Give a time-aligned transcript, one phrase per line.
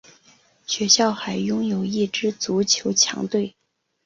[0.65, 3.53] 学校还拥有一支足球强队。